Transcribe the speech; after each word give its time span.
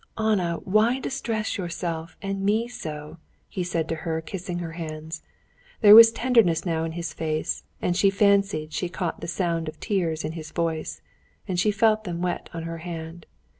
"Anna, 0.17 0.57
why 0.63 0.99
distress 0.99 1.59
yourself 1.59 2.17
and 2.23 2.41
me 2.41 2.67
so?" 2.67 3.17
he 3.47 3.63
said 3.63 3.87
to 3.89 3.97
her, 3.97 4.19
kissing 4.19 4.57
her 4.57 4.71
hands. 4.71 5.21
There 5.81 5.93
was 5.93 6.11
tenderness 6.11 6.65
now 6.65 6.83
in 6.85 6.93
his 6.93 7.13
face, 7.13 7.65
and 7.83 7.95
she 7.95 8.09
fancied 8.09 8.73
she 8.73 8.89
caught 8.89 9.21
the 9.21 9.27
sound 9.27 9.69
of 9.69 9.79
tears 9.79 10.25
in 10.25 10.31
his 10.31 10.49
voice, 10.49 11.03
and 11.47 11.59
she 11.59 11.69
felt 11.69 12.03
them 12.03 12.19
wet 12.19 12.49
on 12.51 12.63
her 12.63 12.79
hand. 12.79 13.27